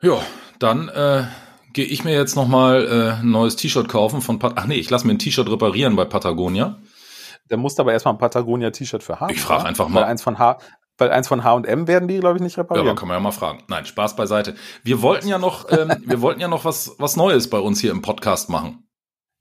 Ja, 0.00 0.18
dann 0.58 0.88
äh, 0.88 1.24
gehe 1.72 1.84
ich 1.84 2.04
mir 2.04 2.14
jetzt 2.14 2.36
nochmal 2.36 2.86
äh, 2.86 3.20
ein 3.20 3.30
neues 3.30 3.56
T-Shirt 3.56 3.88
kaufen 3.88 4.20
von 4.20 4.38
Pat 4.38 4.54
Ach 4.56 4.66
nee, 4.66 4.74
ich 4.74 4.90
lasse 4.90 5.06
mir 5.06 5.14
ein 5.14 5.18
T-Shirt 5.18 5.50
reparieren 5.50 5.96
bei 5.96 6.04
Patagonia. 6.04 6.78
Der 7.50 7.56
musste 7.56 7.82
aber 7.82 7.92
erstmal 7.92 8.14
ein 8.14 8.18
Patagonia-T-Shirt 8.18 9.02
für 9.02 9.20
haben. 9.20 9.32
Ich 9.32 9.40
frage 9.40 9.64
einfach 9.64 9.88
mal. 9.88 10.02
Weil 10.02 10.08
eins 10.08 10.22
von 10.22 10.38
H 10.38 10.58
weil 11.00 11.10
eins 11.10 11.28
von 11.28 11.42
H&M 11.42 11.88
werden 11.88 12.08
die, 12.08 12.20
glaube 12.20 12.36
ich, 12.36 12.42
nicht 12.42 12.58
reparieren. 12.58 12.86
Ja, 12.86 12.92
aber 12.92 13.00
kann 13.00 13.08
man 13.08 13.16
ja 13.16 13.20
mal 13.20 13.32
fragen. 13.32 13.64
Nein, 13.68 13.86
Spaß 13.86 14.16
beiseite. 14.16 14.54
Wir 14.84 15.00
wollten 15.00 15.28
ja 15.28 15.38
noch, 15.38 15.66
ähm, 15.70 15.90
wir 16.04 16.20
wollten 16.20 16.40
ja 16.40 16.48
noch 16.48 16.66
was, 16.66 16.94
was 16.98 17.16
Neues 17.16 17.48
bei 17.48 17.58
uns 17.58 17.80
hier 17.80 17.90
im 17.90 18.02
Podcast 18.02 18.50
machen. 18.50 18.86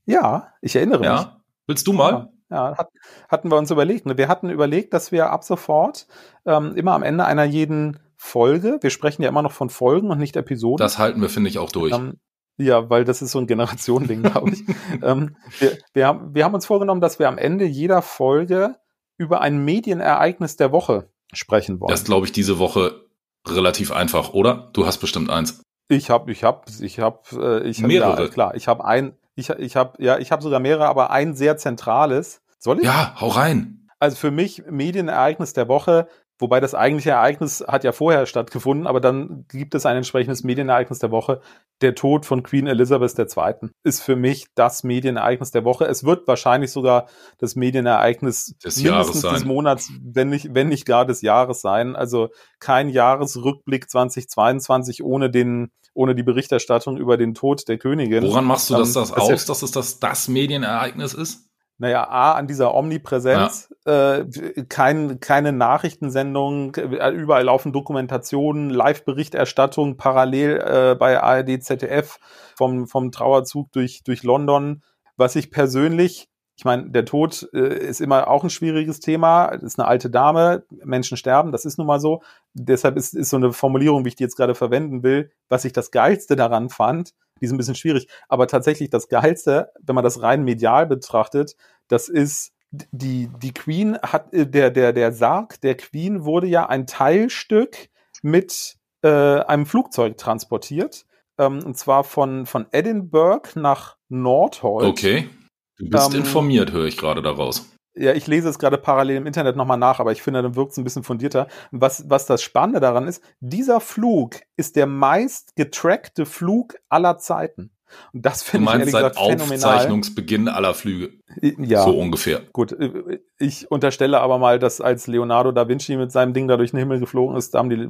Ja, 0.06 0.54
ich 0.62 0.76
erinnere 0.76 1.04
ja. 1.04 1.16
mich. 1.16 1.28
Willst 1.68 1.86
du 1.86 1.94
mal? 1.94 2.30
Ja, 2.50 2.72
ja 2.72 2.78
hat, 2.78 2.88
hatten 3.28 3.52
wir 3.52 3.58
uns 3.58 3.70
überlegt. 3.70 4.06
Ne? 4.06 4.18
Wir 4.18 4.30
hatten 4.30 4.50
überlegt, 4.50 4.94
dass 4.94 5.12
wir 5.12 5.30
ab 5.32 5.44
sofort 5.44 6.08
ähm, 6.46 6.76
immer 6.76 6.94
am 6.94 7.04
Ende 7.04 7.26
einer 7.26 7.44
jeden 7.44 8.00
Folge, 8.22 8.80
wir 8.82 8.90
sprechen 8.90 9.22
ja 9.22 9.30
immer 9.30 9.42
noch 9.42 9.54
von 9.54 9.70
Folgen 9.70 10.12
und 10.12 10.20
nicht 10.20 10.36
Episoden. 10.36 10.84
Das 10.84 10.98
halten 10.98 11.22
wir, 11.22 11.30
finde 11.30 11.50
ich, 11.50 11.58
auch 11.58 11.72
durch. 11.72 11.94
Ähm, 11.94 12.20
ja, 12.58 12.90
weil 12.90 13.06
das 13.06 13.22
ist 13.22 13.32
so 13.32 13.40
ein 13.40 13.48
Generationending, 13.48 14.24
glaube 14.30 14.52
ich. 14.52 14.64
ähm, 15.02 15.38
wir, 15.58 15.78
wir, 15.94 16.06
haben, 16.06 16.36
wir 16.36 16.44
haben 16.44 16.54
uns 16.54 16.66
vorgenommen, 16.66 17.00
dass 17.00 17.18
wir 17.18 17.30
am 17.30 17.38
Ende 17.38 17.64
jeder 17.64 18.02
Folge 18.02 18.76
über 19.18 19.40
ein 19.40 19.64
Medienereignis 19.64 20.58
der 20.58 20.74
Woche 20.74 21.10
sprechen 21.32 21.80
wollen. 21.80 21.92
Das 21.92 22.04
glaube 22.04 22.26
ich 22.26 22.34
diese 22.34 22.60
Woche 22.60 23.06
relativ 23.48 23.94
einfach, 23.94 24.34
oder? 24.34 24.70
Du 24.74 24.86
hast 24.86 24.98
bestimmt 24.98 25.30
eins. 25.30 25.64
Ich 25.88 26.10
habe, 26.10 26.30
ich 26.30 26.44
habe, 26.44 26.64
ich 26.82 27.00
habe, 27.00 27.20
äh, 27.64 27.70
ich 27.70 27.82
hab, 27.82 27.88
Mehrere. 27.88 28.24
Ja, 28.24 28.28
klar, 28.28 28.54
ich 28.54 28.68
habe 28.68 28.84
ein, 28.84 29.14
ich, 29.36 29.50
ich 29.50 29.78
habe, 29.78 30.04
ja, 30.04 30.18
ich 30.18 30.34
habe 30.34 30.44
sogar 30.44 30.60
mehrere, 30.60 30.88
aber 30.88 31.10
ein 31.10 31.36
sehr 31.36 31.56
zentrales. 31.56 32.42
Soll 32.60 32.80
ich? 32.80 32.86
Ja, 32.86 33.16
hau 33.22 33.30
rein. 33.30 33.88
Also 33.98 34.18
für 34.18 34.32
mich 34.32 34.64
Medienereignis 34.70 35.54
der 35.54 35.70
Woche, 35.70 36.10
wobei 36.40 36.60
das 36.60 36.74
eigentliche 36.74 37.12
Ereignis 37.12 37.64
hat 37.68 37.84
ja 37.84 37.92
vorher 37.92 38.26
stattgefunden, 38.26 38.88
aber 38.88 39.02
dann 39.02 39.46
gibt 39.50 39.76
es 39.76 39.86
ein 39.86 39.98
entsprechendes 39.98 40.44
Medienereignis 40.44 41.00
der 41.00 41.12
Woche. 41.12 41.42
Der 41.82 41.96
Tod 41.96 42.26
von 42.26 42.44
Queen 42.44 42.68
Elizabeth 42.68 43.18
II. 43.20 43.70
ist 43.84 44.02
für 44.02 44.16
mich 44.16 44.48
das 44.56 44.84
Medienereignis 44.84 45.52
der 45.52 45.66
Woche. 45.66 45.86
Es 45.86 46.04
wird 46.04 46.28
wahrscheinlich 46.28 46.72
sogar 46.72 47.08
das 47.38 47.56
Medienereignis 47.56 48.56
Des 48.64 48.82
mindestens 48.82 49.22
des 49.22 49.46
Monats, 49.46 49.92
wenn 50.02 50.30
nicht, 50.30 50.54
wenn 50.54 50.70
nicht 50.70 50.86
gar 50.86 51.06
des 51.06 51.22
Jahres 51.22 51.62
sein. 51.62 51.96
Also 51.96 52.30
kein 52.60 52.90
Jahresrückblick 52.90 53.90
2022 53.90 55.04
ohne 55.04 55.30
den, 55.30 55.72
ohne 55.94 56.16
die 56.16 56.24
Berichterstattung 56.24 56.98
über 56.98 57.18
den 57.18 57.34
Tod 57.34 57.68
der 57.68 57.78
Königin. 57.78 58.24
Woran 58.24 58.46
machst 58.46 58.70
du 58.70 58.76
das, 58.76 58.90
Ähm, 58.90 59.02
das 59.02 59.10
das 59.12 59.20
aus, 59.20 59.46
dass 59.46 59.62
es 59.62 59.72
das, 59.72 60.00
das 60.00 60.28
Medienereignis 60.30 61.14
ist? 61.14 61.49
Naja, 61.82 62.10
A, 62.10 62.34
an 62.34 62.48
dieser 62.48 62.76
Omnipräsenz, 62.76 63.74
äh, 63.86 64.26
kein, 64.68 65.22
keine 65.22 65.54
Nachrichtensendung, 65.54 66.76
äh, 66.76 67.10
überall 67.12 67.46
laufen 67.46 67.72
Dokumentationen, 67.72 68.70
Live-Berichterstattung 68.70 69.96
parallel 69.96 70.60
äh, 70.60 70.96
bei 70.96 71.24
ARD, 71.24 71.64
ZDF 71.64 72.20
vom, 72.58 72.86
vom 72.86 73.14
Trauerzug 73.14 73.72
durch, 73.72 74.04
durch 74.04 74.24
London. 74.24 74.84
Was 75.16 75.38
ich 75.38 75.52
persönlich, 75.52 76.28
ich 76.58 76.66
meine, 76.66 76.90
der 76.90 77.06
Tod 77.06 77.48
äh, 77.54 77.78
ist 77.80 78.02
immer 78.02 78.28
auch 78.28 78.44
ein 78.44 78.50
schwieriges 78.50 79.00
Thema, 79.00 79.46
ist 79.46 79.80
eine 79.80 79.88
alte 79.88 80.10
Dame, 80.10 80.66
Menschen 80.84 81.16
sterben, 81.16 81.54
das 81.54 81.64
ist 81.64 81.78
nun 81.78 81.88
mal 81.88 82.02
so. 82.02 82.22
Deshalb 82.54 82.98
ist, 82.98 83.14
ist 83.14 83.30
so 83.30 83.38
eine 83.38 83.54
Formulierung, 83.54 84.04
wie 84.04 84.10
ich 84.10 84.18
die 84.18 84.24
jetzt 84.24 84.36
gerade 84.36 84.54
verwenden 84.54 85.02
will, 85.02 85.32
was 85.48 85.64
ich 85.64 85.72
das 85.72 85.92
Geilste 85.92 86.36
daran 86.36 86.68
fand, 86.68 87.14
die 87.40 87.46
ist 87.46 87.52
ein 87.52 87.58
bisschen 87.58 87.76
schwierig, 87.76 88.08
aber 88.28 88.48
tatsächlich 88.48 88.90
das 88.90 89.08
Geilste, 89.08 89.72
wenn 89.82 89.96
man 89.96 90.04
das 90.04 90.22
rein 90.22 90.44
medial 90.44 90.86
betrachtet, 90.88 91.56
das 91.88 92.10
ist 92.10 92.54
die, 92.72 93.30
die 93.42 93.54
Queen 93.54 93.98
hat, 94.02 94.34
äh, 94.34 94.46
der, 94.48 94.70
der, 94.70 94.94
der 94.94 95.12
Sarg 95.12 95.60
der 95.62 95.76
Queen 95.76 96.24
wurde 96.26 96.48
ja 96.48 96.68
ein 96.68 96.86
Teilstück 96.88 97.90
mit 98.22 98.76
äh, 99.02 99.10
einem 99.10 99.66
Flugzeug 99.66 100.18
transportiert. 100.18 101.06
Ähm, 101.38 101.64
und 101.64 101.78
zwar 101.78 102.04
von, 102.04 102.46
von 102.46 102.68
Edinburgh 102.72 103.50
nach 103.56 103.98
Nordholt. 104.10 104.86
Okay. 104.86 105.30
Du 105.78 105.90
bist 105.90 106.14
Ähm, 106.14 106.20
informiert, 106.20 106.72
höre 106.72 106.86
ich 106.86 106.98
gerade 106.98 107.22
daraus. 107.22 107.72
Ja, 108.00 108.14
ich 108.14 108.28
lese 108.28 108.48
es 108.48 108.60
gerade 108.60 108.78
parallel 108.78 109.18
im 109.18 109.28
Internet 109.28 109.58
nochmal 109.58 109.78
nach, 109.78 110.00
aber 110.00 110.14
ich 110.14 110.22
finde, 110.22 110.42
dann 110.42 110.56
wirkt 110.56 110.72
es 110.72 110.78
ein 110.78 110.86
bisschen 110.86 111.04
fundierter. 111.04 111.48
Was, 111.72 112.10
was 112.10 112.26
das 112.26 112.42
Spannende 112.42 112.80
daran 112.80 113.08
ist, 113.08 113.22
dieser 113.42 113.82
Flug 113.82 114.38
ist 114.56 114.78
der 114.78 114.86
meist 114.88 115.56
getrackte 115.56 116.26
Flug 116.26 116.76
aller 116.88 117.18
Zeiten. 117.18 117.72
Und 118.14 118.24
das 118.24 118.44
finde 118.44 118.68
ich 118.68 118.74
ehrlich 118.80 118.92
seit 118.92 119.14
gesagt 119.14 119.18
phänomenal. 119.32 119.74
Aufzeichnungsbeginn 119.76 120.48
aller 120.48 120.76
Flüge. 120.76 121.10
Ja, 121.42 121.82
So 121.84 121.98
ungefähr. 121.98 122.42
gut. 122.54 122.72
äh, 122.74 123.18
Ich 123.40 123.72
unterstelle 123.72 124.20
aber 124.22 124.38
mal, 124.38 124.60
dass 124.60 124.80
als 124.80 125.08
Leonardo 125.08 125.52
da 125.52 125.68
Vinci 125.68 125.96
mit 125.98 126.12
seinem 126.12 126.34
Ding 126.34 126.48
da 126.48 126.56
durch 126.56 126.70
den 126.70 126.78
Himmel 126.78 127.00
geflogen 127.00 127.36
ist, 127.36 127.56
da 127.56 127.60
haben 127.60 127.72
die, 127.72 127.90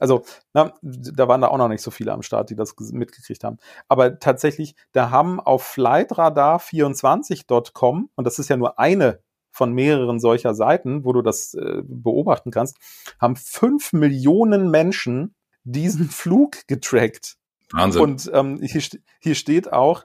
also, 0.00 0.24
na, 0.52 0.74
da 0.82 1.28
waren 1.28 1.40
da 1.42 1.46
auch 1.46 1.58
noch 1.58 1.68
nicht 1.68 1.82
so 1.82 1.92
viele 1.92 2.12
am 2.12 2.22
Start, 2.22 2.50
die 2.50 2.56
das 2.56 2.74
mitgekriegt 2.90 3.44
haben. 3.44 3.58
Aber 3.88 4.18
tatsächlich, 4.18 4.74
da 4.90 5.10
haben 5.10 5.38
auf 5.38 5.64
flightradar24.com, 5.76 8.10
und 8.14 8.24
das 8.26 8.38
ist 8.40 8.48
ja 8.48 8.56
nur 8.56 8.78
eine 8.78 9.20
von 9.50 9.72
mehreren 9.72 10.20
solcher 10.20 10.54
Seiten, 10.54 11.04
wo 11.04 11.12
du 11.12 11.22
das 11.22 11.54
äh, 11.54 11.82
beobachten 11.84 12.50
kannst, 12.50 12.76
haben 13.20 13.36
fünf 13.36 13.92
Millionen 13.92 14.70
Menschen 14.70 15.34
diesen 15.64 16.08
Flug 16.10 16.66
getrackt. 16.66 17.36
Wahnsinn. 17.72 18.02
Und 18.02 18.30
ähm, 18.34 18.60
hier, 18.62 18.82
hier 19.20 19.34
steht 19.34 19.72
auch, 19.72 20.04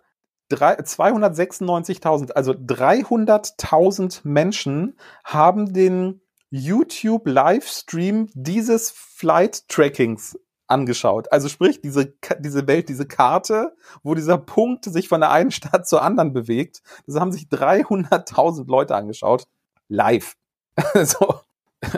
drei- 0.50 0.80
296.000, 0.80 2.32
also 2.32 2.52
300.000 2.52 4.22
Menschen 4.24 4.98
haben 5.24 5.74
den 5.74 6.22
YouTube-Livestream 6.52 8.30
dieses 8.34 8.92
Flight-Trackings 8.92 10.40
angeschaut. 10.68 11.32
Also 11.32 11.48
sprich, 11.50 11.82
diese, 11.82 12.14
diese 12.40 12.68
Welt, 12.68 12.90
diese 12.90 13.06
Karte, 13.06 13.76
wo 14.04 14.16
dieser 14.16 14.38
Punkt 14.38 14.86
sich 14.86 15.08
von 15.08 15.22
der 15.22 15.32
einen 15.32 15.52
Stadt 15.52 15.88
zur 15.88 16.02
anderen 16.02 16.34
bewegt, 16.34 16.82
das 17.06 17.20
haben 17.20 17.32
sich 17.32 17.44
300.000 17.48 18.68
Leute 18.70 18.96
angeschaut. 18.96 19.48
Live. 19.88 20.36
so. 21.04 21.40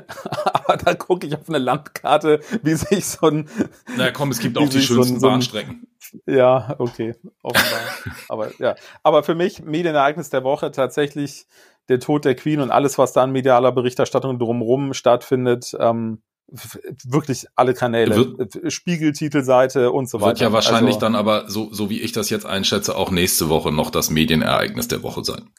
Aber 0.54 0.76
da 0.78 0.94
gucke 0.96 1.28
ich 1.28 1.36
auf 1.36 1.48
eine 1.48 1.60
Landkarte, 1.60 2.42
wie 2.62 2.74
sich 2.74 3.06
so 3.06 3.28
ein, 3.28 3.48
Na 3.96 4.12
komm, 4.12 4.32
es 4.32 4.40
gibt 4.40 4.58
auch 4.58 4.68
die 4.68 4.80
sich 4.80 4.88
so 4.88 4.96
ein- 4.96 4.98
schönsten 4.98 5.20
so 5.20 5.28
ein- 5.28 5.34
Bahnstrecken. 5.34 5.88
ja, 6.26 6.76
okay, 6.78 7.16
offenbar. 7.42 7.80
aber 8.28 8.52
ja, 8.60 8.76
aber 9.04 9.24
für 9.24 9.36
mich 9.36 9.64
Medienereignis 9.64 10.30
der 10.30 10.44
Woche 10.44 10.72
tatsächlich 10.72 11.48
der 11.90 12.00
Tod 12.02 12.26
der 12.26 12.36
Queen 12.36 12.60
und 12.60 12.72
alles, 12.72 12.98
was 12.98 13.14
da 13.14 13.24
an 13.24 13.32
medialer 13.32 13.72
Berichterstattung 13.72 14.40
drumherum 14.40 14.94
stattfindet. 14.94 15.76
Ähm, 15.80 16.22
wirklich 16.50 17.46
alle 17.56 17.74
Kanäle, 17.74 18.48
Spiegeltitelseite 18.68 19.92
und 19.92 20.10
so 20.10 20.20
weiter. 20.20 20.28
Wird 20.28 20.40
ja 20.40 20.52
wahrscheinlich 20.54 20.96
also, 20.96 21.00
dann 21.00 21.16
aber, 21.16 21.50
so, 21.50 21.74
so 21.74 21.90
wie 21.90 22.00
ich 22.00 22.14
das 22.14 22.30
jetzt 22.30 22.46
einschätze, 22.46 22.96
auch 22.96 23.12
nächste 23.12 23.50
Woche 23.50 23.72
noch 23.72 23.90
das 23.90 24.10
Medienereignis 24.10 24.88
der 24.88 25.04
Woche 25.04 25.24
sein. 25.24 25.50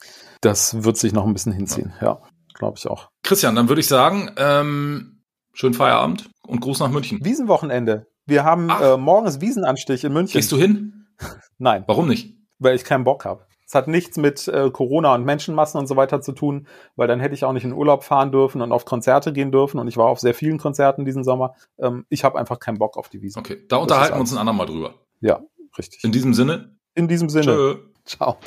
Das 0.41 0.83
wird 0.83 0.97
sich 0.97 1.13
noch 1.13 1.25
ein 1.25 1.33
bisschen 1.33 1.51
hinziehen, 1.51 1.93
ja, 2.01 2.19
glaube 2.55 2.77
ich 2.77 2.87
auch. 2.87 3.09
Christian, 3.23 3.55
dann 3.55 3.69
würde 3.69 3.81
ich 3.81 3.87
sagen, 3.87 4.31
ähm, 4.37 5.21
schönen 5.53 5.73
Feierabend 5.75 6.29
und 6.47 6.61
Gruß 6.61 6.79
nach 6.79 6.89
München. 6.89 7.19
Wiesenwochenende. 7.23 8.07
Wir 8.25 8.43
haben 8.43 8.69
Ach. 8.71 8.81
äh, 8.81 8.97
morgen 8.97 9.27
ist 9.27 9.41
Wiesenanstich 9.41 10.03
in 10.03 10.13
München. 10.13 10.39
Gehst 10.39 10.51
du 10.51 10.57
hin? 10.57 11.07
Nein, 11.57 11.83
Warum 11.87 12.07
nicht? 12.07 12.35
weil 12.57 12.75
ich 12.75 12.83
keinen 12.83 13.03
Bock 13.03 13.25
habe. 13.25 13.45
Es 13.69 13.75
hat 13.75 13.87
nichts 13.87 14.17
mit 14.17 14.47
äh, 14.47 14.71
Corona 14.71 15.13
und 15.13 15.25
Menschenmassen 15.25 15.79
und 15.79 15.85
so 15.85 15.95
weiter 15.95 16.21
zu 16.21 16.31
tun, 16.31 16.65
weil 16.95 17.07
dann 17.07 17.19
hätte 17.19 17.35
ich 17.35 17.45
auch 17.45 17.53
nicht 17.53 17.65
in 17.65 17.71
Urlaub 17.71 18.03
fahren 18.03 18.31
dürfen 18.31 18.63
und 18.63 18.71
auf 18.71 18.83
Konzerte 18.83 19.31
gehen 19.31 19.51
dürfen. 19.51 19.79
Und 19.79 19.87
ich 19.87 19.95
war 19.95 20.07
auf 20.07 20.19
sehr 20.19 20.33
vielen 20.33 20.57
Konzerten 20.57 21.05
diesen 21.05 21.23
Sommer. 21.23 21.53
Ähm, 21.77 22.03
ich 22.09 22.23
habe 22.23 22.39
einfach 22.39 22.57
keinen 22.57 22.79
Bock 22.79 22.97
auf 22.97 23.09
die 23.09 23.21
Wiesen. 23.21 23.37
Okay, 23.37 23.63
da 23.69 23.77
unterhalten 23.77 24.15
wir 24.15 24.21
uns 24.21 24.31
ein 24.33 24.39
andermal 24.39 24.65
drüber. 24.65 24.95
Ja, 25.21 25.41
richtig. 25.77 26.03
In 26.03 26.11
diesem 26.11 26.33
Sinne, 26.33 26.77
In 26.95 27.07
diesem 27.07 27.29
Sinne. 27.29 27.43
tschö. 27.45 27.75
Ciao. 28.05 28.37